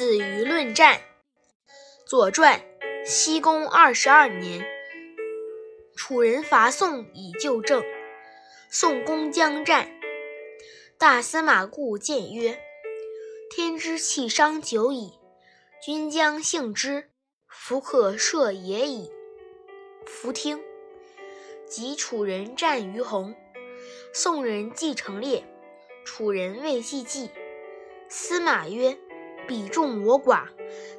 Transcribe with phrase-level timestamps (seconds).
[0.00, 0.98] 子舆论战。
[2.06, 2.64] 左传：
[3.04, 4.64] 西宫二十二年，
[5.94, 7.84] 楚人伐宋以救郑。
[8.70, 9.90] 宋公将战，
[10.96, 12.58] 大司马顾谏曰
[13.54, 15.18] ：“天之气伤久矣，
[15.82, 17.10] 君将幸之，
[17.46, 19.12] 弗可赦也已。”
[20.08, 20.62] 弗听。
[21.66, 23.34] 及楚人战于洪，
[24.14, 25.44] 宋人既成列，
[26.06, 27.28] 楚人未继计。
[28.08, 28.96] 司马曰
[29.50, 30.46] ：“彼众我寡，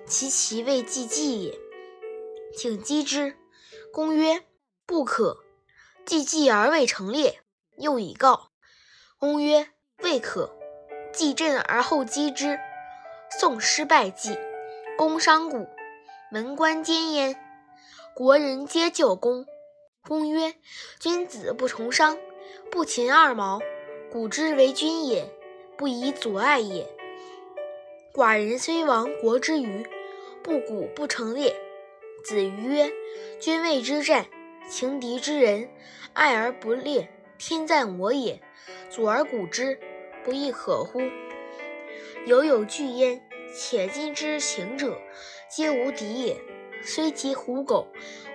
[0.05, 1.57] 其其未济济也，
[2.53, 3.37] 请击之。”
[3.93, 4.43] 公曰
[4.85, 5.45] ：“不可。
[6.05, 7.39] 既济而未成列，
[7.77, 8.51] 又以告。”
[9.17, 9.69] 公曰
[10.03, 10.53] ：“未可。
[11.13, 12.59] 既阵而后击之。”
[13.39, 14.37] 宋失败计，
[14.97, 15.69] 公伤谷，
[16.29, 17.41] 门关坚焉。
[18.13, 19.45] 国人皆救公。
[20.05, 20.55] 公曰
[20.99, 22.17] ：“君子不从商，
[22.69, 23.61] 不擒二毛，
[24.11, 25.33] 古之为君也，
[25.77, 26.93] 不以阻碍也。
[28.13, 29.85] 寡人虽亡国之余，
[30.43, 31.55] 不鼓不成列。”
[32.23, 32.91] 子瑜曰
[33.39, 34.27] ：“君谓之战，
[34.69, 35.69] 情敌之人，
[36.13, 38.41] 爱而不列，天赞我也。
[38.89, 39.79] 阻而鼓之，
[40.23, 41.01] 不亦可乎？
[42.25, 43.21] 犹有惧焉。
[43.53, 44.97] 且今之行者，
[45.49, 46.39] 皆无敌也。
[46.81, 47.87] 虽及虎狗，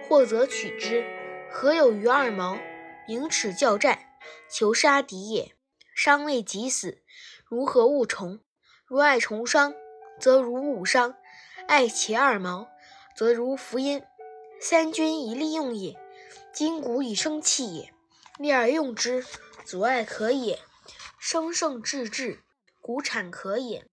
[0.06, 1.04] 或则取之。”
[1.50, 2.58] 何有于二毛？
[3.08, 3.98] 明耻教战，
[4.50, 5.52] 求杀敌也。
[5.94, 6.98] 伤未及死，
[7.46, 8.40] 如何勿从？
[8.88, 9.74] 如爱重商，
[10.20, 11.16] 则如误伤；
[11.66, 12.68] 爱其二毛，
[13.16, 14.04] 则如福音。
[14.60, 15.98] 三军以利用也，
[16.52, 17.92] 筋骨以生气也。
[18.38, 19.26] 利而用之，
[19.64, 20.58] 阻碍可也；
[21.18, 22.44] 生胜致质，
[22.80, 23.84] 骨产可也。